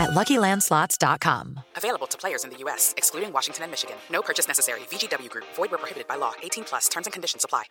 at 0.00 0.10
LuckyLandSlots.com. 0.10 1.60
Available 1.76 2.06
to 2.08 2.16
players 2.16 2.44
in 2.44 2.50
the 2.50 2.56
U.S., 2.64 2.94
excluding 2.96 3.32
Washington 3.32 3.64
and 3.64 3.70
Michigan. 3.70 3.96
No 4.10 4.22
purchase 4.22 4.48
necessary. 4.48 4.80
VGW 4.90 5.28
Group. 5.28 5.44
Void 5.56 5.70
where 5.70 5.78
prohibited 5.78 6.08
by 6.08 6.16
law. 6.16 6.32
18 6.42 6.64
plus. 6.64 6.88
Terms 6.88 7.06
and 7.06 7.12
conditions 7.12 7.44
apply. 7.44 7.64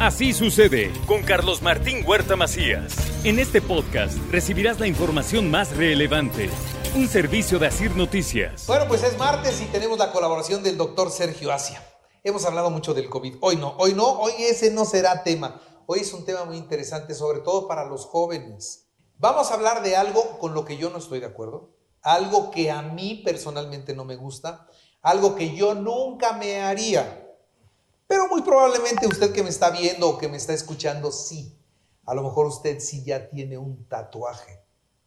Así 0.00 0.32
sucede 0.32 0.90
con 1.06 1.22
Carlos 1.22 1.62
Martín 1.62 2.04
Huerta 2.04 2.34
Macías. 2.34 2.92
En 3.24 3.38
este 3.38 3.62
podcast 3.62 4.18
recibirás 4.32 4.80
la 4.80 4.88
información 4.88 5.48
más 5.48 5.76
relevante. 5.76 6.50
Un 6.96 7.06
servicio 7.06 7.60
de 7.60 7.68
Asir 7.68 7.94
Noticias. 7.94 8.66
Bueno, 8.66 8.86
pues 8.88 9.04
es 9.04 9.16
martes 9.16 9.60
y 9.62 9.66
tenemos 9.66 9.98
la 9.98 10.10
colaboración 10.10 10.64
del 10.64 10.76
doctor 10.76 11.12
Sergio 11.12 11.52
Asia. 11.52 11.80
Hemos 12.24 12.44
hablado 12.44 12.70
mucho 12.70 12.94
del 12.94 13.08
COVID. 13.08 13.36
Hoy 13.42 13.56
no, 13.56 13.76
hoy 13.78 13.94
no, 13.94 14.06
hoy 14.06 14.32
ese 14.38 14.72
no 14.72 14.84
será 14.84 15.22
tema. 15.22 15.60
Hoy 15.86 16.00
es 16.00 16.12
un 16.12 16.24
tema 16.24 16.44
muy 16.46 16.56
interesante, 16.56 17.14
sobre 17.14 17.38
todo 17.38 17.68
para 17.68 17.84
los 17.84 18.04
jóvenes. 18.04 18.88
Vamos 19.22 19.52
a 19.52 19.54
hablar 19.54 19.84
de 19.84 19.94
algo 19.94 20.36
con 20.40 20.52
lo 20.52 20.64
que 20.64 20.76
yo 20.76 20.90
no 20.90 20.98
estoy 20.98 21.20
de 21.20 21.26
acuerdo, 21.26 21.70
algo 22.02 22.50
que 22.50 22.72
a 22.72 22.82
mí 22.82 23.22
personalmente 23.24 23.94
no 23.94 24.04
me 24.04 24.16
gusta, 24.16 24.66
algo 25.00 25.36
que 25.36 25.54
yo 25.54 25.76
nunca 25.76 26.32
me 26.32 26.60
haría. 26.60 27.32
Pero 28.08 28.26
muy 28.26 28.42
probablemente 28.42 29.06
usted 29.06 29.32
que 29.32 29.44
me 29.44 29.50
está 29.50 29.70
viendo 29.70 30.08
o 30.08 30.18
que 30.18 30.26
me 30.26 30.38
está 30.38 30.54
escuchando, 30.54 31.12
sí. 31.12 31.56
A 32.04 32.16
lo 32.16 32.24
mejor 32.24 32.46
usted 32.46 32.80
sí 32.80 33.04
ya 33.04 33.30
tiene 33.30 33.56
un 33.56 33.86
tatuaje, 33.86 34.60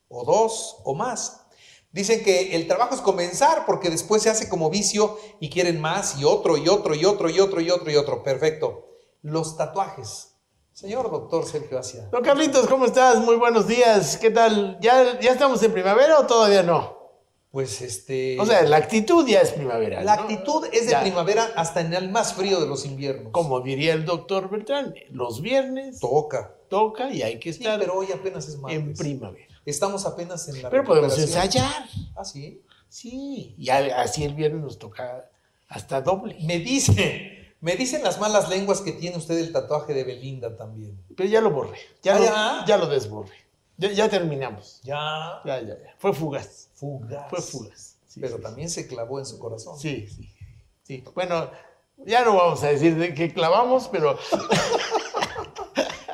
o 0.07 0.23
dos, 0.23 0.77
o 0.85 0.95
más. 0.95 1.47
Dicen 1.91 2.23
que 2.23 2.55
el 2.55 2.69
trabajo 2.69 2.95
es 2.95 3.01
comenzar 3.01 3.65
porque 3.65 3.89
después 3.89 4.23
se 4.23 4.29
hace 4.29 4.47
como 4.47 4.69
vicio 4.69 5.17
y 5.41 5.49
quieren 5.49 5.81
más 5.81 6.17
y 6.17 6.23
otro 6.23 6.55
y 6.55 6.69
otro 6.69 6.95
y 6.95 7.03
otro 7.03 7.29
y 7.29 7.41
otro 7.41 7.59
y 7.59 7.69
otro 7.69 7.91
y 7.91 7.97
otro. 7.97 8.23
Perfecto. 8.23 8.95
Los 9.21 9.57
tatuajes. 9.57 10.34
Señor 10.75 11.09
doctor 11.09 11.45
Sergio 11.45 11.79
Asia. 11.79 12.09
Don 12.11 12.21
Carlitos, 12.21 12.67
¿cómo 12.67 12.83
estás? 12.85 13.19
Muy 13.23 13.37
buenos 13.37 13.65
días. 13.65 14.17
¿Qué 14.17 14.29
tal? 14.29 14.77
¿Ya, 14.81 15.17
ya 15.21 15.31
estamos 15.31 15.63
en 15.63 15.71
primavera 15.71 16.19
o 16.19 16.27
todavía 16.27 16.63
no? 16.63 16.97
Pues 17.49 17.79
este. 17.81 18.37
O 18.41 18.45
sea, 18.45 18.61
la 18.63 18.75
actitud 18.75 19.25
ya 19.25 19.39
es 19.39 19.51
primavera. 19.53 20.03
La 20.03 20.17
¿no? 20.17 20.23
actitud 20.23 20.65
es 20.73 20.87
de 20.87 20.91
Ya. 20.91 21.01
primavera 21.01 21.49
hasta 21.55 21.79
en 21.79 21.93
el 21.93 22.09
más 22.09 22.33
frío 22.33 22.59
de 22.59 22.67
los 22.67 22.85
inviernos. 22.85 23.31
Como 23.31 23.61
diría 23.61 23.93
el 23.93 24.03
doctor 24.03 24.49
Beltrán, 24.49 24.93
los 25.11 25.39
viernes 25.41 26.01
Toca. 26.01 26.53
toca 26.67 27.09
y 27.09 27.21
hay 27.21 27.39
que 27.39 27.53
Sí, 27.53 27.59
estar 27.63 27.79
pero 27.79 27.93
hoy 27.95 28.07
apenas 28.11 28.45
es 28.49 28.57
martes. 28.57 28.77
en 28.77 28.93
primavera. 28.95 29.47
Estamos 29.65 30.05
apenas 30.05 30.45
en 30.49 30.61
la 30.61 30.69
Pero 30.69 30.83
podemos 30.83 31.17
ensayar. 31.17 31.85
Ah, 32.17 32.25
sí. 32.25 32.61
Sí, 32.89 33.55
y 33.57 33.69
así 33.69 34.25
el 34.25 34.33
viernes 34.33 34.61
nos 34.61 34.77
toca 34.77 35.29
hasta 35.69 36.01
doble. 36.01 36.35
Me 36.41 36.59
dice, 36.59 37.34
me 37.61 37.75
dicen 37.75 38.03
las 38.03 38.19
malas 38.19 38.49
lenguas 38.49 38.81
que 38.81 38.91
tiene 38.91 39.17
usted 39.17 39.37
el 39.37 39.51
tatuaje 39.51 39.93
de 39.93 40.03
Belinda 40.03 40.55
también. 40.55 40.99
Pero 41.15 41.27
ya 41.29 41.41
lo 41.41 41.51
borré. 41.51 41.79
Ya, 42.03 42.15
Ah, 42.15 42.19
lo, 42.19 42.25
ya. 42.25 42.65
ya 42.67 42.77
lo 42.77 42.87
desborré. 42.87 43.33
Ya, 43.77 43.91
ya 43.91 44.09
terminamos. 44.09 44.79
Ya. 44.83 45.41
Ya, 45.45 45.59
ya, 45.61 45.67
ya. 45.77 45.95
Fue 45.97 46.13
fugaz. 46.13 46.69
Fugaz. 46.75 47.29
Fue 47.29 47.41
fugaz. 47.41 47.95
Sí, 48.07 48.19
pero 48.21 48.37
sí, 48.37 48.43
también 48.43 48.69
se 48.69 48.87
clavó 48.87 49.19
en 49.19 49.25
su 49.25 49.37
corazón. 49.39 49.77
Sí, 49.79 50.07
sí, 50.07 50.29
sí. 50.83 51.03
Bueno, 51.13 51.49
ya 52.05 52.23
no 52.23 52.35
vamos 52.35 52.63
a 52.63 52.67
decir 52.67 52.95
de 52.97 53.13
qué 53.13 53.33
clavamos, 53.33 53.87
pero 53.89 54.17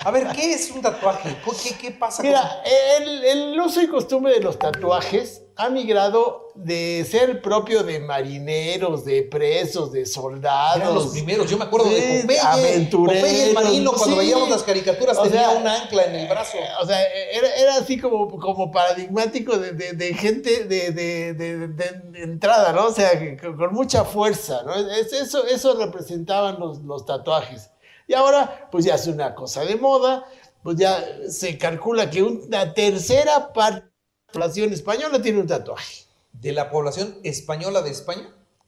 A 0.03 0.09
ver, 0.11 0.27
¿qué 0.35 0.53
es 0.53 0.71
un 0.71 0.81
tatuaje? 0.81 1.35
¿Qué, 1.63 1.75
qué 1.77 1.91
pasa 1.91 2.17
con 2.23 2.27
mira, 2.27 2.61
el, 2.99 3.23
el 3.23 3.59
uso 3.59 3.81
y 3.81 3.87
costumbre 3.87 4.33
de 4.33 4.39
los 4.39 4.57
tatuajes 4.57 5.43
ha 5.57 5.69
migrado 5.69 6.47
de 6.55 7.05
ser 7.09 7.41
propio 7.41 7.83
de 7.83 7.99
marineros, 7.99 9.05
de 9.05 9.21
presos, 9.23 9.91
de 9.91 10.05
soldados. 10.07 10.77
Eran 10.77 10.95
los 10.95 11.07
primeros, 11.09 11.49
yo 11.49 11.57
me 11.57 11.65
acuerdo 11.65 11.87
Sí, 11.87 11.93
de 11.95 12.21
Popeye, 12.21 12.39
aventureros, 12.39 13.21
Popeye 13.21 13.47
el 13.49 13.53
marino, 13.53 13.91
cuando 13.93 14.15
sí. 14.15 14.19
veíamos 14.19 14.49
las 14.49 14.63
caricaturas 14.63 15.17
O 15.17 15.23
tenía 15.23 15.49
sea, 15.49 15.57
un 15.59 15.67
ancla 15.67 16.03
en 16.05 16.15
el 16.15 16.27
brazo. 16.27 16.57
Eh, 16.57 16.67
O 16.81 16.85
sea, 16.87 16.97
era, 17.33 17.55
era 17.55 17.75
así 17.75 17.99
como, 17.99 18.27
como 18.39 18.71
paradigmático 18.71 19.57
de, 19.57 19.73
de- 19.73 19.93
de 19.93 20.13
gente 20.15 20.63
de, 20.65 21.73
entrada, 22.15 22.73
¿no? 22.73 22.87
O 22.87 22.91
sea, 22.93 23.11
con, 23.39 23.55
con 23.55 23.73
mucha 23.73 24.03
fuerza, 24.03 24.63
¿no? 24.65 24.73
Es- 24.73 25.13
eso, 25.13 25.45
eso 25.45 25.75
representaban 25.75 26.59
los, 26.59 26.79
los 26.79 27.05
tatuajes. 27.05 27.69
Y 28.11 28.13
ahora, 28.13 28.67
pues 28.69 28.83
ya 28.83 28.95
es 28.95 29.07
una 29.07 29.33
cosa 29.33 29.63
de 29.63 29.77
moda, 29.77 30.25
pues 30.63 30.75
ya 30.77 31.01
se 31.29 31.57
calcula 31.57 32.09
que 32.09 32.21
una 32.21 32.73
tercera 32.73 33.53
parte 33.53 33.85
de 33.85 33.91
la 34.27 34.33
población 34.33 34.73
española 34.73 35.21
tiene 35.21 35.39
un 35.39 35.47
tatuaje. 35.47 36.03
De 36.33 36.51
la 36.51 36.69
población 36.69 37.17
española 37.23 37.81
de 37.81 37.91
España, 37.91 38.27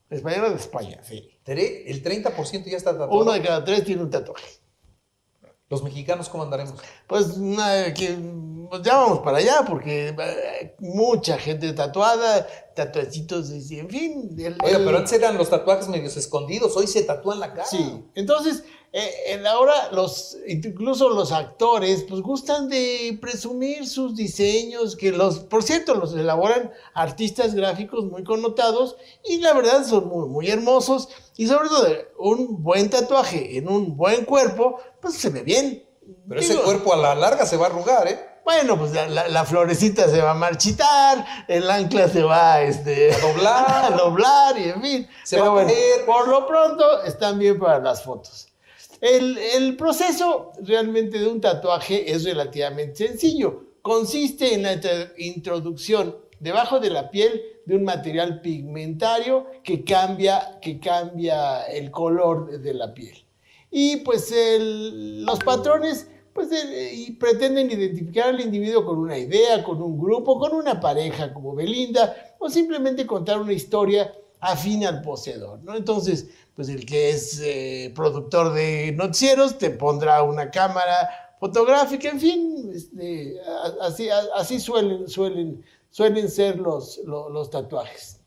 Española 0.10 0.50
de 0.50 0.56
España, 0.56 1.02
sí. 1.04 1.30
el 1.46 2.02
30% 2.04 2.64
ya 2.70 2.78
está 2.78 2.92
tatuado. 2.92 3.12
Uno 3.22 3.34
de 3.34 3.42
cada 3.42 3.66
tres 3.66 3.84
tiene 3.84 4.02
un 4.04 4.10
tatuaje. 4.10 4.48
Los 5.70 5.84
mexicanos, 5.84 6.30
¿cómo 6.30 6.44
andaremos? 6.44 6.76
Pues, 7.08 7.38
na- 7.38 7.94
que, 7.94 8.16
pues 8.70 8.82
ya 8.84 8.96
vamos 8.96 9.20
para 9.20 9.40
allá, 9.40 9.66
porque 9.68 10.10
eh, 10.18 10.76
mucha 10.80 11.38
gente 11.38 11.74
tatuada, 11.74 12.48
tatuacitos, 12.76 13.50
en 13.50 13.90
fin. 13.90 14.36
el- 14.40 14.58
Oiga, 14.64 14.78
el- 14.78 14.86
pero 14.86 14.98
antes 15.00 15.12
eran 15.14 15.38
los 15.38 15.50
tatuajes 15.50 15.90
medios 15.90 16.16
escondidos, 16.16 16.78
hoy 16.78 16.88
se 16.88 17.04
tatúan 17.04 17.40
la 17.40 17.50
cara. 17.54 17.66
Sí, 17.66 18.06
entonces, 18.16 18.64
eh, 18.94 19.44
ahora 19.48 19.90
los, 19.92 20.38
incluso 20.48 21.10
los 21.10 21.32
actores, 21.32 22.04
pues 22.08 22.22
gustan 22.22 22.70
de 22.70 23.18
presumir 23.20 23.88
sus 23.88 24.16
diseños, 24.16 24.96
que 24.96 25.12
los, 25.12 25.40
por 25.40 25.64
cierto, 25.64 25.96
los 25.96 26.14
elaboran 26.14 26.72
artistas 26.94 27.56
gráficos 27.56 28.06
muy 28.06 28.24
connotados 28.24 28.96
y 29.26 29.40
la 29.40 29.54
verdad 29.54 29.84
son 29.84 30.08
muy, 30.08 30.30
muy 30.30 30.50
hermosos 30.50 31.10
y 31.36 31.48
sobre 31.48 31.70
todo 31.70 31.88
un 32.20 32.62
buen 32.62 32.90
tatuaje 32.92 33.58
en 33.58 33.68
un 33.68 33.98
buen 33.98 34.26
cuerpo, 34.26 34.80
pues 35.02 35.16
se 35.16 35.30
ve 35.32 35.42
bien. 35.42 35.84
Pero 36.30 36.40
ese 36.40 36.54
Digo, 36.54 36.64
cuerpo 36.64 36.94
a 36.94 36.98
la 36.98 37.16
larga 37.16 37.46
se 37.46 37.58
va 37.58 37.66
a 37.66 37.70
arrugar, 37.70 38.08
¿eh? 38.08 38.30
Bueno, 38.46 38.78
pues 38.78 38.92
la, 38.92 39.08
la- 39.08 39.30
la 39.30 39.46
florecita 39.46 40.10
se 40.10 40.22
va 40.22 40.32
a 40.32 40.36
marchitar, 40.36 41.26
el 41.48 41.72
ancla 41.72 42.10
se 42.10 42.22
va 42.24 42.62
este, 42.62 43.14
A 43.14 43.20
doblar. 43.20 43.86
a 43.94 43.98
doblar 43.98 44.60
y 44.60 44.64
en 44.70 44.82
fin. 44.82 45.08
Se 45.24 45.38
Pero 45.38 45.54
va 45.56 45.62
a 45.62 45.64
bueno, 45.64 45.80
por 46.06 46.28
lo 46.28 46.46
pronto 46.46 47.04
están 47.04 47.40
bien 47.40 47.58
para 47.58 47.80
las 47.80 48.04
fotos. 48.04 48.50
El, 49.04 49.76
proceso 49.76 50.54
realmente 50.62 51.20
de 51.20 51.28
un 51.28 51.42
tatuaje 51.42 52.10
es 52.10 52.24
relativamente 52.24 53.06
sencillo. 53.06 53.66
Consiste 53.82 54.54
en 54.54 54.64
la 54.64 54.80
introducción 55.18 56.16
debajo 56.40 56.80
de 56.80 56.90
la 56.90 57.12
piel 57.12 57.42
de 57.66 57.76
un 57.76 57.84
material 57.84 58.40
pigmentario 58.40 59.48
que 59.62 59.84
cambia, 59.84 60.56
el 61.66 61.92
color 61.92 62.62
de- 62.62 62.74
la 62.74 62.94
piel. 62.94 63.26
Y 63.70 63.98
pues 63.98 64.34
los 64.34 65.40
patrones 65.40 66.08
pues, 66.32 66.48
pretenden 67.20 67.72
identificar 67.72 68.30
al 68.30 68.40
individuo 68.40 68.86
con 68.86 69.00
una 69.00 69.18
idea, 69.18 69.66
con 69.66 69.82
un 69.82 70.00
grupo, 70.00 70.40
con 70.40 70.54
una 70.54 70.80
pareja 70.80 71.34
como 71.34 71.54
Belinda, 71.54 72.36
o 72.40 72.50
simplemente 72.50 73.06
contar 73.06 73.42
una 73.42 73.52
historia 73.52 74.14
afín 74.52 74.86
al 74.86 75.02
poseedor. 75.02 75.60
¿no? 75.64 75.76
Entonces, 75.76 76.28
pues 76.56 76.70
el 76.70 76.86
que 76.86 77.10
es 77.12 77.40
eh, 77.42 77.92
productor 77.96 78.54
de 78.54 78.92
noticieros 78.92 79.58
te 79.58 79.70
pondrá 79.72 80.24
una 80.24 80.52
cámara 80.52 81.36
fotográfica, 81.40 82.10
en 82.10 82.20
fin, 82.20 82.72
este, 82.74 83.36
así, 83.82 84.08
así 84.36 84.60
suelen, 84.60 85.08
suelen, 85.10 85.64
suelen 85.90 86.30
ser 86.30 86.58
los, 86.60 87.00
lo- 87.06 87.30
los 87.30 87.50
tatuajes. 87.50 88.20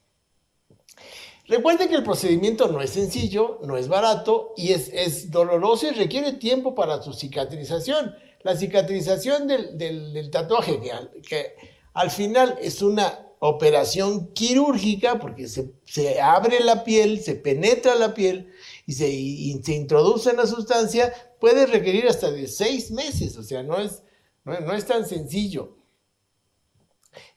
Recuerden 1.49 1.89
que 1.89 1.95
el 1.95 2.03
procedimiento 2.03 2.67
no 2.69 2.81
es 2.81 2.91
sencillo, 2.91 3.61
no 3.63 3.77
es 3.77 3.87
barato 3.89 4.53
y 4.57 4.73
es, 4.73 4.89
es 4.93 5.31
doloroso 5.31 5.87
y 5.87 5.91
requiere 5.91 6.33
tiempo 6.33 6.75
para 6.75 7.01
su 7.03 7.13
cicatrización. 7.13 8.15
La 8.43 8.57
cicatrización 8.57 9.47
del, 9.47 9.79
del- 9.79 10.31
tatuaje, 10.31 10.81
que 11.27 11.55
al 11.95 12.11
final 12.11 12.59
es 12.61 12.83
una 12.83 13.26
operación 13.41 14.33
quirúrgica 14.33 15.19
porque 15.19 15.49
se, 15.49 15.73
se 15.85 16.21
abre 16.21 16.61
la 16.61 16.85
piel, 16.85 17.21
se 17.21 17.35
penetra 17.37 17.95
la 17.95 18.15
piel 18.15 18.51
y 18.87 18.93
se, 18.95 19.09
y 19.11 19.61
se 19.63 19.75
introduce 19.75 20.31
en 20.31 20.37
la 20.39 20.47
sustancia, 20.47 21.13
puede 21.41 21.67
requerir 21.67 22.09
hasta 22.09 22.31
de 22.31 22.47
seis 22.49 22.91
meses, 22.91 23.37
o 23.37 23.43
sea, 23.43 23.63
no 23.63 23.79
es, 23.79 24.03
no, 24.45 24.59
no 24.61 24.73
es 24.75 24.87
tan 24.87 25.07
sencillo. 25.07 25.77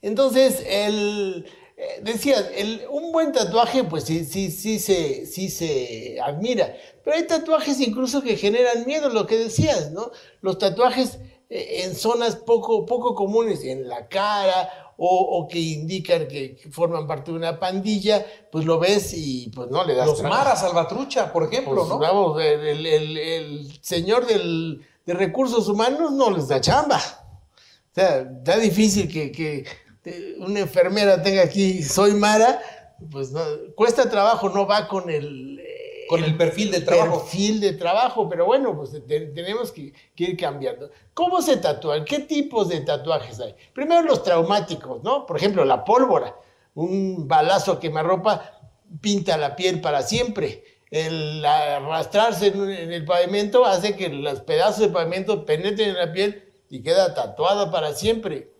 Entonces, 0.01 0.63
el, 0.67 1.45
eh, 1.77 2.01
decías, 2.03 2.45
el- 2.55 2.83
un 2.89 3.11
buen 3.11 3.31
tatuaje, 3.31 3.83
pues 3.83 4.03
sí, 4.05 4.25
sí, 4.25 4.51
sí, 4.51 4.79
se, 4.79 5.25
sí 5.25 5.49
se 5.49 6.19
admira. 6.21 6.75
Pero 7.03 7.15
hay 7.17 7.27
tatuajes 7.27 7.79
incluso 7.81 8.21
que 8.21 8.37
generan 8.37 8.85
miedo, 8.85 9.09
lo 9.09 9.25
que 9.27 9.37
decías, 9.37 9.91
¿no? 9.91 10.11
Los 10.41 10.57
tatuajes 10.59 11.19
eh, 11.49 11.81
en 11.83 11.95
zonas 11.95 12.35
poco, 12.35 12.85
poco 12.85 13.15
comunes, 13.15 13.63
en 13.63 13.87
la 13.87 14.07
cara 14.07 14.69
o, 15.01 15.47
que 15.49 15.59
indican 15.59 16.27
que, 16.27 16.57
forman 16.71 17.07
parte 17.07 17.31
de 17.31 17.37
una 17.37 17.57
pandilla, 17.57 18.25
pues 18.51 18.65
lo 18.65 18.79
ves 18.79 19.13
y 19.13 19.49
pues 19.55 19.69
no 19.69 19.85
le 19.85 19.95
das 19.95 20.05
Los 20.05 20.21
maras, 20.23 20.59
salvatrucha, 20.59 21.31
por 21.31 21.43
ejemplo, 21.43 21.75
pues, 21.75 21.87
¿no? 21.87 21.99
Vamos, 21.99 22.41
el, 22.41 23.79
señor 23.81 24.27
de 24.27 25.13
recursos 25.13 25.69
humanos 25.69 26.11
no 26.11 26.29
les 26.31 26.49
da 26.49 26.59
chamba. 26.59 26.97
O 26.97 27.95
sea, 27.95 28.19
está 28.19 28.57
difícil 28.57 29.07
que, 29.07 29.65
una 30.39 30.61
enfermera 30.61 31.21
tenga 31.21 31.43
aquí, 31.43 31.81
soy 31.81 32.13
Mara, 32.13 32.59
pues 33.09 33.31
cuesta 33.75 34.09
trabajo, 34.09 34.49
no 34.49 34.67
va 34.67 34.87
con 34.87 35.09
el... 35.09 35.58
con 36.09 36.23
el 36.23 36.35
perfil 36.35 36.71
de 36.71 36.81
trabajo. 36.81 37.19
Perfil 37.19 37.61
de 37.61 37.73
trabajo, 37.73 38.27
pero 38.27 38.47
bueno, 38.47 38.75
pues 38.75 38.99
tenemos 39.07 39.71
que, 39.71 39.93
ir 40.17 40.37
cambiando. 40.37 40.89
¿Cómo 41.13 41.39
se 41.39 41.57
tatúan? 41.57 42.03
¿Qué 42.03 42.17
tipos 42.21 42.67
de 42.67 42.81
tatuajes 42.81 43.39
hay? 43.39 43.53
Primero 43.73 44.01
los 44.01 44.23
traumáticos, 44.23 45.03
¿no? 45.03 45.27
Por 45.27 45.37
ejemplo, 45.37 45.63
la 45.65 45.85
pólvora. 45.85 46.35
Un 46.73 47.27
balazo 47.27 47.79
quemarropa 47.79 48.59
pinta 48.99 49.37
la 49.37 49.55
piel 49.55 49.81
para 49.81 50.01
siempre. 50.01 50.63
El 50.89 51.45
arrastrarse 51.45 52.47
en, 52.47 52.71
en 52.71 52.91
el 52.91 53.05
pavimento 53.05 53.63
hace 53.63 53.95
que 53.95 54.09
los 54.09 54.41
pedazos 54.41 54.79
de 54.79 54.89
pavimento 54.89 55.45
penetren 55.45 55.89
en 55.89 55.95
la 55.97 56.11
piel 56.11 56.43
y 56.71 56.81
queda 56.81 57.13
tatuada 57.13 57.69
para 57.69 57.93
siempre. 57.93 58.51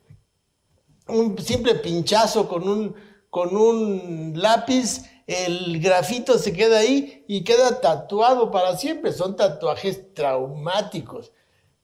Un 1.07 1.35
simple 1.39 1.73
pinchazo 1.73 2.47
con 2.47 2.69
un, 2.69 2.95
con 3.31 3.57
un 3.57 4.33
lápiz, 4.35 5.08
el 5.29 5.79
grafito 5.79 6.39
se 6.39 6.53
queda 6.53 6.79
ahí 6.79 7.23
y 7.27 7.43
queda 7.43 7.79
tatuado 7.81 8.49
para 8.49 8.75
siempre. 8.77 9.13
Son 9.13 9.35
tatuajes 9.35 10.15
traumáticos. 10.15 11.31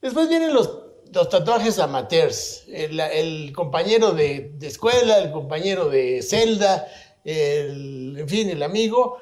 Después 0.01 0.27
vienen 0.27 0.51
los, 0.51 0.79
los 1.13 1.29
tatuajes 1.29 1.77
amateurs. 1.77 2.63
El, 2.67 3.53
compañero 3.53 4.13
de, 4.13 4.57
escuela, 4.63 5.19
el 5.19 5.31
compañero 5.31 5.89
de 5.89 6.23
celda, 6.23 6.87
en 7.23 8.27
fin, 8.27 8.49
el 8.49 8.63
amigo, 8.63 9.17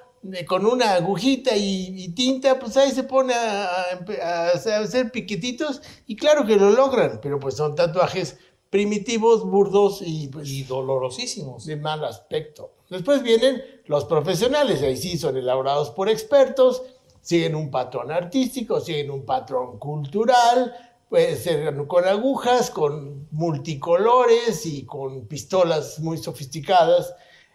con 0.48 0.66
una 0.66 0.94
agujita 0.94 1.58
y, 1.58 2.08
tinta, 2.16 2.58
pues 2.60 2.78
ahí 2.78 2.92
se 2.92 3.04
pone 3.04 3.34
a, 3.34 4.52
hacer 4.54 5.12
piquetitos 5.12 5.82
y 6.08 6.16
claro 6.16 6.46
que 6.46 6.56
lo 6.56 6.70
logran, 6.70 7.20
pero 7.22 7.42
pues 7.42 7.58
son 7.58 7.76
tatuajes 7.76 8.38
primitivos, 8.70 9.44
burdos 9.44 10.02
y, 10.02 10.30
pues, 10.30 10.50
y 10.50 10.64
dolorosísimos. 10.64 11.66
De 11.66 11.76
mal 11.76 12.06
aspecto. 12.06 12.72
Después 12.94 13.22
vienen 13.24 13.62
los 13.86 14.06
profesionales, 14.06 14.82
ahí 14.82 14.96
sí 14.96 15.18
son 15.18 15.36
elaborados 15.36 15.92
por 15.92 16.10
expertos, 16.10 16.84
siguen 17.22 17.56
un 17.56 17.70
patrón 17.70 18.12
artístico, 18.12 18.80
siguen 18.80 19.12
un 19.12 19.26
patrón 19.26 19.80
cultural, 19.80 20.74
puede 21.10 21.36
ser 21.36 21.76
con 21.88 22.06
agujas, 22.06 22.70
con 22.70 23.28
multicolores 23.32 24.66
y 24.66 24.86
con 24.86 25.28
pistolas 25.28 26.00
muy 26.00 26.18
sofisticadas 26.18 27.14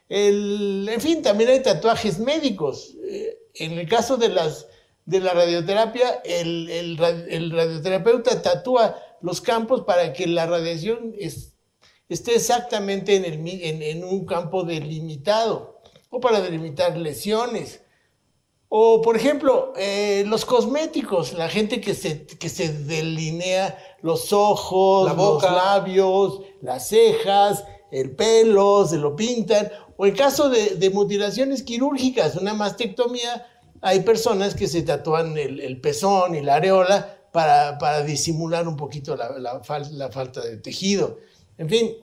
en 0.09 1.01
fin, 1.01 1.23
también 1.23 1.51
hay 1.51 1.63
tatuajes 1.63 2.19
médicos. 2.19 2.95
Eh, 3.05 3.39
en 3.55 3.73
el 3.73 3.89
caso 3.89 4.17
de, 4.17 4.29
las, 4.29 4.67
de 5.05 5.21
la 5.21 5.35
radioterapia, 5.35 6.23
el, 6.25 6.97
radioterapeuta 6.99 8.41
tatúa 8.43 8.97
los 9.21 9.41
campos 9.41 9.83
para 9.83 10.13
que 10.13 10.27
la 10.27 10.47
radiación 10.47 11.15
esté 12.09 12.35
exactamente 12.35 13.17
en, 13.17 13.25
el, 13.25 13.83
en, 13.83 14.05
un 14.05 14.25
campo 14.25 14.65
delimitado 14.65 15.81
o 16.11 16.21
para 16.21 16.41
delimitar 16.41 16.97
lesiones. 16.97 17.83
O, 18.71 19.01
por 19.01 19.17
ejemplo, 19.17 19.73
eh, 19.77 20.25
los 20.27 20.45
cosméticos, 20.45 21.33
la 21.33 21.49
gente 21.49 21.81
que 21.81 21.95
se, 21.95 22.27
que 22.27 22.49
se 22.49 22.73
delinea 22.73 23.79
los 24.03 24.33
ojos, 24.33 25.15
los 25.17 25.43
labios, 25.43 26.43
las 26.61 26.89
cejas, 26.89 27.65
el 27.91 28.15
pelo, 28.15 28.87
se 28.87 28.99
lo 28.99 29.17
pintan, 29.17 29.71
o 29.97 30.07
en 30.07 30.15
caso 30.15 30.49
de, 30.49 30.91
mutilaciones 30.91 31.65
quirúrgicas, 31.65 32.37
una 32.37 32.55
mastectomía, 32.55 33.47
hay 33.81 34.01
personas 34.01 34.55
que 34.55 34.69
se 34.69 34.83
tatúan 34.83 35.37
el, 35.37 35.81
pezón 35.81 36.37
y 36.37 36.41
la 36.41 36.55
areola 36.55 37.17
para, 37.33 38.03
disimular 38.03 38.69
un 38.69 38.77
poquito 38.77 39.17
la, 39.17 39.61
falta 39.65 40.41
de 40.41 40.57
tejido. 40.59 41.19
En 41.59 41.69
fin, 41.69 41.97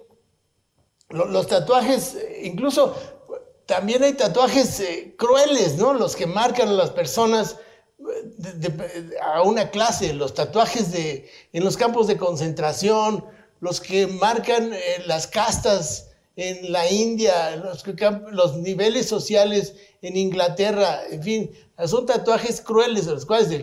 los 1.10 1.48
tatuajes, 1.48 2.18
incluso 2.44 2.96
también 3.66 4.04
hay 4.04 4.14
tatuajes 4.14 4.80
eh, 4.80 5.16
crueles, 5.18 5.78
¿no? 5.78 5.94
Los 5.94 6.16
que 6.16 6.28
marcan 6.28 6.70
a 6.70 6.74
las 6.74 6.92
personas 6.92 7.58
a 9.24 9.42
una 9.42 9.72
clase, 9.72 10.14
los 10.14 10.34
tatuajes 10.34 10.92
de, 10.92 11.30
en 11.54 11.64
los 11.64 11.78
campos 11.78 12.08
de 12.08 12.18
concentración, 12.18 13.26
los 13.62 13.82
que 13.82 14.08
marcan 14.08 14.74
eh, 14.74 14.80
las 15.08 15.28
castas 15.28 16.12
en 16.36 16.72
la 16.72 16.92
India, 16.92 17.56
los, 17.56 18.58
niveles 18.58 19.08
sociales 19.08 19.74
en 20.02 20.18
Inglaterra, 20.18 21.02
en 21.10 21.24
fin, 21.24 21.52
son 21.86 22.06
tatuajes 22.06 22.60
crueles, 22.60 23.06
los 23.06 23.26
cuales 23.26 23.50
el 23.50 23.62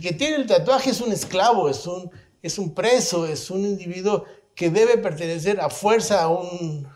que, 0.00 0.12
tiene 0.12 0.36
el 0.36 0.46
tatuaje 0.46 0.90
es 0.90 1.00
un 1.00 1.10
esclavo, 1.10 1.70
es 1.70 2.58
un 2.58 2.74
preso, 2.74 3.26
es 3.26 3.50
un 3.50 3.64
individuo 3.64 4.24
que 4.54 4.70
debe 4.70 4.98
pertenecer 4.98 5.60
a 5.60 5.68
fuerza 5.68 6.22
a 6.22 6.28
un, 6.28 6.88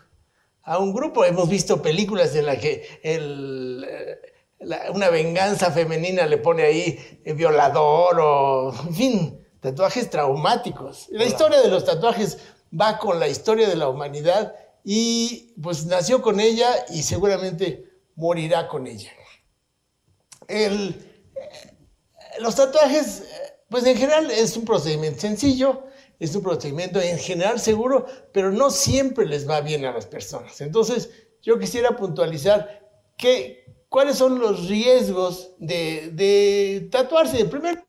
a 0.63 0.77
un 0.77 0.93
grupo. 0.93 1.25
Hemos 1.25 1.49
visto 1.49 1.81
películas 1.81 2.35
en 2.35 2.45
las 2.45 2.57
que 2.57 2.99
el, 3.03 3.85
una 4.93 5.09
venganza 5.09 5.71
femenina 5.71 6.25
le 6.25 6.37
pone 6.37 6.63
ahí 6.63 7.21
el 7.23 7.35
violador 7.35 8.19
o, 8.19 8.73
en 8.87 8.95
fin, 8.95 9.47
tatuajes 9.59 10.09
traumáticos. 10.09 11.07
La 11.09 11.25
historia 11.25 11.61
de 11.61 11.69
los 11.69 11.85
tatuajes 11.85 12.37
va 12.79 12.97
con 12.97 13.19
la 13.19 13.27
historia 13.27 13.67
de 13.67 13.75
la 13.75 13.89
humanidad 13.89 14.55
y 14.83 15.53
pues 15.61 15.85
nació 15.85 16.21
con 16.21 16.39
ella 16.39 16.85
y 16.89 17.03
seguramente 17.03 17.85
morirá 18.15 18.67
con 18.67 18.87
ella. 18.87 19.11
El, 20.47 20.89
eh, 21.35 21.73
los 22.39 22.55
tatuajes, 22.55 23.23
pues 23.69 23.85
en 23.85 23.97
general 23.97 24.31
es 24.31 24.57
un 24.57 24.65
procedimiento 24.65 25.21
sencillo, 25.21 25.83
es 26.19 26.35
un 26.35 26.43
procedimiento 26.43 27.01
en 27.01 27.17
general 27.17 27.59
seguro, 27.59 28.05
pero 28.33 28.51
no 28.51 28.69
siempre 28.69 29.25
les 29.25 29.49
va 29.49 29.61
bien 29.61 29.85
a 29.85 29.93
las 29.93 30.05
personas. 30.05 30.59
Entonces, 30.61 31.09
yo 31.41 31.57
quisiera 31.57 31.95
puntualizar 31.95 32.87
que, 33.17 33.65
cuáles 33.87 34.17
son 34.17 34.39
los 34.39 34.67
riesgos 34.67 35.51
de, 35.57 36.87
tatuarse. 36.91 37.39
En 37.39 37.49
primer 37.49 37.85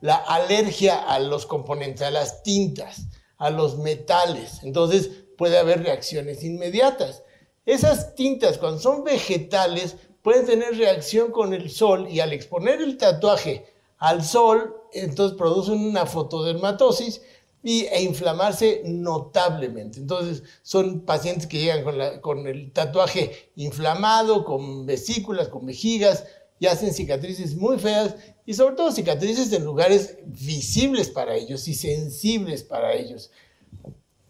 la 0.00 0.16
alergia 0.16 1.02
a 1.02 1.18
los 1.18 1.46
componentes, 1.46 2.02
a 2.02 2.10
las 2.10 2.42
tintas 2.42 3.06
a 3.38 3.50
los 3.50 3.78
metales. 3.78 4.60
Entonces 4.62 5.10
puede 5.36 5.58
haber 5.58 5.82
reacciones 5.82 6.42
inmediatas. 6.42 7.22
Esas 7.64 8.14
tintas, 8.14 8.58
cuando 8.58 8.78
son 8.78 9.04
vegetales, 9.04 9.96
pueden 10.22 10.46
tener 10.46 10.76
reacción 10.76 11.30
con 11.30 11.52
el 11.52 11.70
sol 11.70 12.08
y 12.08 12.20
al 12.20 12.32
exponer 12.32 12.80
el 12.80 12.96
tatuaje 12.96 13.66
al 13.98 14.24
sol, 14.24 14.76
entonces 14.92 15.36
producen 15.38 15.80
una 15.80 16.06
fotodermatosis 16.06 17.22
y, 17.66 17.84
e 17.86 18.00
inflamarse 18.00 18.82
notablemente. 18.84 19.98
Entonces 19.98 20.44
son 20.62 21.00
pacientes 21.00 21.48
que 21.48 21.58
llegan 21.58 21.82
con, 21.82 22.20
con 22.20 22.46
el 22.46 22.70
tatuaje 22.70 23.50
inflamado, 23.56 24.44
con 24.44 24.86
vesículas, 24.86 25.48
con 25.48 25.66
vejigas, 25.66 26.24
y 26.60 26.66
hacen 26.66 26.94
cicatrices 26.94 27.56
muy 27.56 27.80
feas 27.80 28.14
y 28.46 28.54
sobre 28.54 28.76
todo 28.76 28.92
cicatrices 28.92 29.52
en 29.52 29.64
lugares 29.64 30.16
visibles 30.26 31.10
para 31.10 31.34
ellos 31.34 31.66
y 31.66 31.74
sensibles 31.74 32.62
para 32.62 32.94
ellos. 32.94 33.32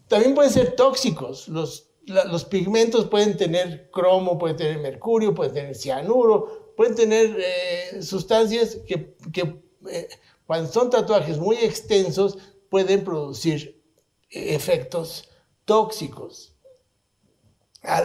También 0.07 0.33
pueden 0.33 0.51
ser 0.51 0.75
tóxicos. 0.75 1.47
Los, 1.47 1.91
los 2.07 2.43
pigmentos 2.43 3.05
pueden 3.05 3.37
tener 3.37 3.91
cromo, 3.91 4.39
pueden 4.39 4.57
tener 4.57 4.79
mercurio, 4.79 5.35
pueden 5.35 5.53
tener 5.53 5.75
cianuro, 5.75 6.73
pueden 6.75 6.95
tener 6.95 7.37
eh, 7.39 8.01
sustancias 8.01 8.79
que, 8.87 9.15
que 9.31 9.61
eh, 9.91 10.09
cuando 10.47 10.71
son 10.71 10.89
tatuajes 10.89 11.37
muy 11.37 11.57
extensos 11.57 12.39
pueden 12.69 13.03
producir 13.03 13.81
efectos 14.29 15.29
tóxicos. 15.65 16.53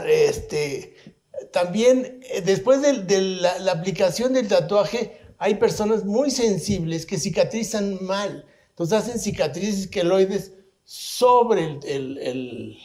Este, 0.06 0.94
también 1.52 2.20
eh, 2.30 2.40
después 2.42 2.82
de, 2.82 3.20
la, 3.20 3.72
aplicación 3.72 4.32
del 4.32 4.48
tatuaje, 4.48 5.18
hay 5.38 5.56
personas 5.56 6.04
muy 6.04 6.30
sensibles 6.30 7.06
que 7.06 7.18
cicatrizan 7.18 8.04
mal. 8.04 8.46
Entonces 8.70 8.98
hacen 8.98 9.18
cicatrices 9.18 9.88
queloides 9.88 10.52
sobre 10.84 11.78
el, 11.84 12.78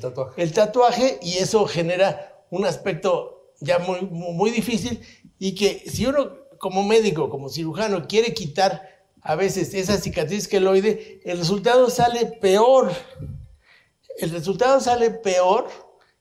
tatuaje. 0.00 0.42
el 0.42 0.52
tatuaje 0.52 1.18
y 1.22 1.38
eso 1.38 1.66
genera 1.66 2.44
un 2.50 2.64
aspecto 2.64 3.52
ya 3.60 3.78
muy, 3.78 4.02
muy 4.02 4.50
difícil 4.50 5.00
y 5.38 5.54
que 5.54 5.82
si 5.90 6.06
uno 6.06 6.48
como 6.58 6.82
médico, 6.82 7.30
como 7.30 7.48
cirujano, 7.48 8.06
quiere 8.06 8.34
quitar 8.34 8.97
a 9.22 9.34
veces 9.36 9.74
esa 9.74 9.98
cicatriz 9.98 10.48
queloide, 10.48 11.20
el 11.24 11.38
resultado 11.38 11.90
sale 11.90 12.26
peor. 12.40 12.92
El 14.18 14.30
resultado 14.30 14.80
sale 14.80 15.10
peor 15.10 15.68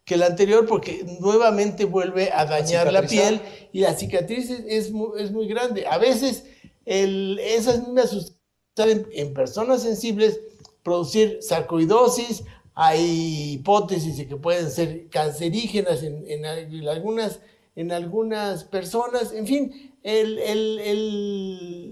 que 0.05 0.15
el 0.15 0.23
anterior 0.23 0.65
porque 0.65 1.05
nuevamente 1.19 1.85
vuelve 1.85 2.31
a 2.31 2.45
dañar 2.45 2.91
la 2.93 3.01
piel 3.01 3.41
y 3.73 3.81
la 3.81 3.93
cicatriz 3.93 4.49
es, 4.49 4.91
muy, 4.91 5.47
grande. 5.47 5.85
A 5.85 5.97
veces 5.97 6.45
esas 6.85 7.79
mismas 7.79 8.09
sustancias 8.11 8.37
en, 8.77 9.33
personas 9.33 9.81
sensibles 9.81 10.39
producir 10.83 11.39
sarcoidosis, 11.41 12.43
hay 12.73 13.53
hipótesis 13.53 14.17
de 14.17 14.27
que 14.27 14.37
pueden 14.37 14.69
ser 14.69 15.09
cancerígenas 15.09 16.03
en, 16.03 16.23
en 16.27 16.45
algunas, 16.87 17.39
en 17.75 17.91
algunas 17.91 18.63
personas. 18.63 19.33
En 19.33 19.47
fin, 19.47 19.93
el, 20.03 20.37
el, 20.39 20.79
el, 20.79 21.86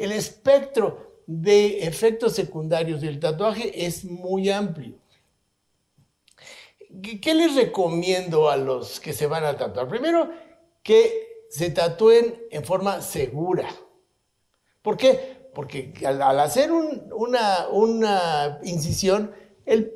el 0.00 0.12
espectro 0.12 1.22
de 1.26 1.86
efectos 1.86 2.32
secundarios 2.34 3.00
del 3.00 3.20
tatuaje 3.20 3.86
es 3.86 4.04
muy 4.04 4.50
amplio. 4.50 4.94
¿Qué 7.20 7.34
les 7.34 7.54
recomiendo 7.54 8.48
a 8.48 8.56
los 8.56 8.98
que 8.98 9.12
se 9.12 9.26
van 9.26 9.44
a 9.44 9.56
tatuar? 9.56 9.88
Primero, 9.88 10.30
que 10.82 11.44
se 11.50 11.70
tatúen 11.70 12.42
en 12.50 12.64
forma 12.64 13.02
segura. 13.02 13.68
¿Por 14.82 14.96
qué? 14.96 15.50
Porque 15.54 15.92
al, 16.06 16.40
hacer 16.40 16.70
una, 16.72 18.58
incisión, 18.62 19.34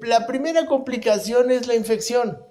la 0.02 0.26
primera 0.26 0.66
complicación 0.66 1.50
es 1.50 1.66
la 1.66 1.74
infección. 1.74 2.44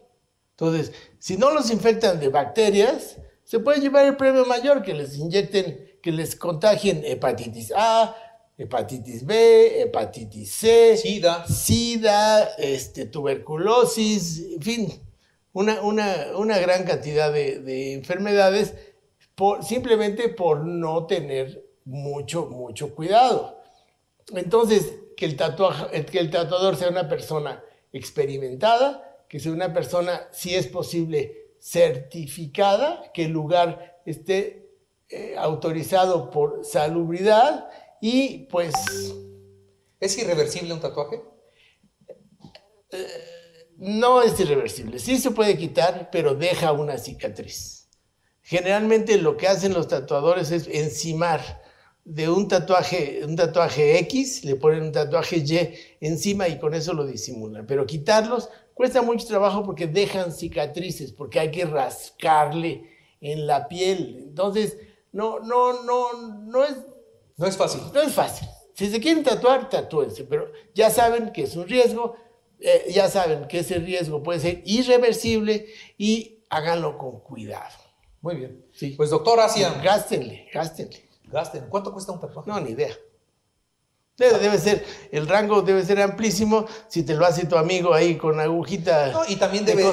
Entonces, 0.52 0.92
si 1.20 1.38
no 1.38 1.52
los 1.52 1.70
infectan 1.70 2.20
de 2.20 2.30
bacterias, 2.30 3.18
se 3.44 3.60
puede 3.60 3.80
llevar 3.80 4.06
el 4.06 4.18
premio 4.18 4.46
mayor, 4.46 4.82
que 4.82 4.94
les 4.94 5.18
inyecten, 5.18 5.91
que 6.02 6.12
les 6.12 6.36
contagien 6.36 7.04
hepatitis 7.06 7.72
A, 7.76 8.16
hepatitis 8.58 9.26
B, 9.26 9.82
hepatitis 9.82 10.52
C, 10.52 10.98
SIDA, 10.98 11.46
SIDA 11.48 12.44
este, 12.58 13.06
tuberculosis, 13.06 14.54
en 14.56 14.62
fin, 14.62 15.02
una, 15.54 15.82
una, 15.82 16.60
gran 16.60 16.84
cantidad 16.86 17.32
de, 17.32 17.94
enfermedades 17.94 18.74
por, 19.36 19.64
simplemente 19.64 20.30
por 20.30 20.66
no 20.66 21.08
tener 21.08 21.66
mucho, 21.86 22.48
mucho 22.48 22.96
cuidado. 22.96 23.60
Entonces, 24.36 24.94
que 25.18 25.26
el, 25.26 25.36
tatuaje, 25.36 26.06
que 26.06 26.20
el 26.20 26.30
tatuador 26.30 26.78
sea 26.78 26.90
una 26.90 27.10
persona 27.10 27.64
experimentada, 27.92 29.24
que 29.28 29.40
sea 29.40 29.52
una 29.52 29.74
persona, 29.74 30.28
si 30.32 30.56
es 30.56 30.68
posible, 30.68 31.54
certificada, 31.60 33.12
que 33.14 33.26
el 33.26 33.32
lugar 33.32 34.02
esté 34.06 34.61
eh, 35.12 35.36
autorizado 35.38 36.30
por 36.30 36.64
salubridad 36.64 37.70
y 38.02 38.46
pues... 38.46 38.74
¿Es 40.00 40.18
irreversible 40.18 40.74
un 40.74 40.80
tatuaje? 40.80 41.22
Eh, 42.90 43.08
no 43.78 44.22
es 44.22 44.40
irreversible. 44.40 45.00
Sí 45.00 45.18
se 45.18 45.32
puede 45.32 45.58
quitar, 45.58 46.10
pero 46.12 46.34
deja 46.36 46.72
una 46.72 46.98
cicatriz. 46.98 47.90
Generalmente 48.42 49.18
lo 49.18 49.38
que 49.38 49.48
hacen 49.48 49.74
los 49.74 49.88
tatuadores 49.88 50.52
es 50.52 50.68
encimar 50.68 51.62
de 52.04 52.30
un 52.30 52.48
tatuaje, 52.48 53.22
un 53.24 53.36
tatuaje 53.36 54.00
X, 54.00 54.44
le 54.44 54.56
ponen 54.56 54.84
un 54.84 54.92
tatuaje 54.92 55.38
Y 55.38 56.06
encima 56.06 56.48
y 56.48 56.58
con 56.58 56.74
eso 56.74 56.94
lo 56.94 57.06
disimulan. 57.06 57.66
Pero 57.68 57.86
quitarlos 57.86 58.50
cuesta 58.74 59.02
mucho 59.02 59.28
trabajo 59.28 59.64
porque 59.64 59.88
dejan 59.88 60.32
cicatrices, 60.32 61.12
porque 61.12 61.40
hay 61.40 61.52
que 61.52 61.66
rascarle 61.66 62.90
en 63.20 63.46
la 63.46 63.68
piel. 63.68 64.18
Entonces, 64.20 64.78
no, 65.12 65.40
no, 65.40 65.84
no, 65.84 66.14
no 66.14 66.64
es 66.64 66.76
no 67.42 67.48
es 67.48 67.58
fácil. 67.58 67.82
No 67.92 68.02
es 68.02 68.14
fácil. 68.14 68.48
Si 68.76 68.90
se 68.92 69.00
quieren 69.00 69.24
tatuar, 69.24 69.68
tatúense, 69.68 70.26
pero 70.26 70.52
ya 70.76 70.92
saben 70.92 71.34
que 71.34 71.44
es 71.44 71.56
un 71.56 71.68
riesgo, 71.68 72.16
eh, 72.60 72.92
ya 72.94 73.10
saben 73.10 73.48
que 73.48 73.60
ese 73.60 73.80
riesgo 73.80 74.22
puede 74.22 74.40
ser 74.40 74.62
irreversible 74.64 75.66
y 75.98 76.44
háganlo 76.50 77.00
con 77.00 77.20
cuidado. 77.22 77.76
Muy 78.22 78.36
bien. 78.36 78.66
Sí. 78.74 78.92
Pues 78.92 79.10
doctor 79.10 79.40
Asia. 79.40 79.82
Gástenle, 79.84 80.50
gástenle. 80.54 81.10
Gasten. 81.24 81.66
¿Cuánto 81.68 81.92
cuesta 81.92 82.12
un 82.12 82.20
tatuaje? 82.20 82.48
No, 82.48 82.60
ni 82.60 82.72
idea. 82.72 82.96
Debe, 84.30 84.58
ser, 84.58 84.86
el 85.12 85.28
rango 85.28 85.62
debe 85.62 85.84
ser 85.84 86.02
amplísimo 86.02 86.66
si 86.88 87.04
te 87.04 87.16
lo 87.16 87.26
hace 87.26 87.46
tu 87.46 87.58
amigo 87.58 87.94
ahí 87.94 88.18
con 88.18 88.40
agujita. 88.40 89.12
No, 89.12 89.22
y 89.28 89.36
también 89.38 89.66
debe, 89.66 89.84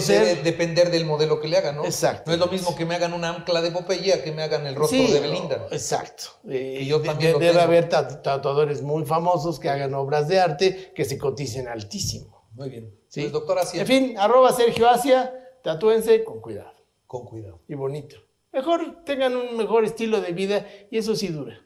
depender 0.43 0.91
del 0.91 1.05
modelo 1.05 1.41
que 1.41 1.49
le 1.49 1.57
hagan, 1.57 1.77
¿no? 1.77 1.85
Exacto. 1.85 2.25
No 2.27 2.35
es 2.35 2.39
lo 2.39 2.47
mismo 2.49 2.77
que 2.77 2.85
me 2.85 2.95
hagan 2.95 3.13
una 3.13 3.31
ancla 3.31 3.63
de 3.63 3.71
Popeye 3.71 4.23
que 4.23 4.33
me 4.33 4.43
hagan 4.43 4.67
el 4.67 4.75
rostro 4.75 4.99
de 4.99 5.21
Belinda. 5.21 5.67
exacto. 5.71 6.25
Eh, 6.49 6.85
yo 6.87 7.01
también 7.01 7.39
debe 7.39 7.61
haber 7.61 7.89
tatuadores 7.89 8.83
muy 8.83 9.05
famosos 9.05 9.59
que 9.59 9.69
hagan 9.71 9.95
obras 9.95 10.29
de 10.29 10.41
arte 10.41 10.93
que 10.95 11.05
se 11.05 11.19
coticen 11.19 11.69
altísimo. 11.69 12.49
Muy 12.53 12.71
bien. 12.71 12.95
Sí. 13.09 13.23
Pues, 13.23 13.33
doctor 13.33 13.59
Asia. 13.59 13.81
En 13.81 13.87
fin, 13.87 14.15
arroba 14.19 14.53
Sergio 14.53 14.89
Asia, 14.89 15.33
tatúense 15.63 16.25
con 16.25 16.41
cuidado. 16.41 16.75
Con 17.07 17.25
cuidado. 17.25 17.61
Y 17.69 17.75
bonito. 17.75 18.17
Mejor 18.53 19.05
tengan 19.05 19.37
un 19.37 19.57
mejor 19.57 19.85
estilo 19.85 20.21
de 20.21 20.33
vida 20.33 20.67
y 20.91 20.99
eso 20.99 21.15
sí 21.15 21.29
dura. 21.29 21.61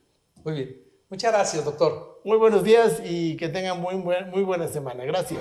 Muy 0.45 0.55
bien. 0.55 0.83
Muchas 1.09 1.33
gracias, 1.33 1.65
doctor. 1.65 2.12
Muy 2.25 2.39
buenos 2.39 2.63
días 2.63 3.03
y 3.05 3.37
que 3.37 3.49
tengan 3.49 3.81
muy, 3.81 3.97
muy 3.97 4.43
buena 4.43 4.69
semana. 4.69 5.05
Gracias. 5.05 5.41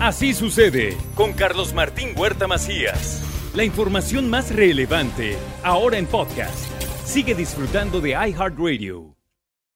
Así 0.00 0.32
sucede 0.32 0.96
con 1.14 1.34
Carlos 1.34 1.74
Martín 1.74 2.14
Huerta 2.16 2.46
Macías. 2.46 3.22
La 3.54 3.64
información 3.64 4.30
más 4.30 4.54
relevante 4.54 5.36
ahora 5.62 5.98
en 5.98 6.06
podcast. 6.06 6.70
Sigue 7.04 7.34
disfrutando 7.34 8.00
de 8.00 8.10
iHeartRadio. 8.10 9.19